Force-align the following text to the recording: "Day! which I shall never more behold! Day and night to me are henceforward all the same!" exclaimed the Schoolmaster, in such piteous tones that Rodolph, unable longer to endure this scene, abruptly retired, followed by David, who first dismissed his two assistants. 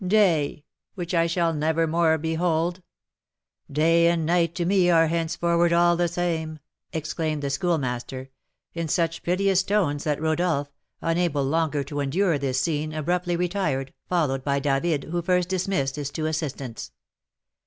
"Day! 0.03 0.65
which 0.95 1.13
I 1.13 1.27
shall 1.27 1.53
never 1.53 1.85
more 1.85 2.17
behold! 2.17 2.81
Day 3.71 4.07
and 4.07 4.25
night 4.25 4.55
to 4.55 4.65
me 4.65 4.89
are 4.89 5.05
henceforward 5.05 5.71
all 5.71 5.95
the 5.95 6.07
same!" 6.07 6.57
exclaimed 6.91 7.43
the 7.43 7.51
Schoolmaster, 7.51 8.31
in 8.73 8.87
such 8.87 9.21
piteous 9.21 9.61
tones 9.61 10.03
that 10.05 10.19
Rodolph, 10.19 10.71
unable 11.01 11.43
longer 11.43 11.83
to 11.83 11.99
endure 11.99 12.39
this 12.39 12.59
scene, 12.59 12.93
abruptly 12.93 13.35
retired, 13.35 13.93
followed 14.09 14.43
by 14.43 14.57
David, 14.59 15.03
who 15.03 15.21
first 15.21 15.49
dismissed 15.49 15.97
his 15.97 16.09
two 16.09 16.25
assistants. 16.25 16.91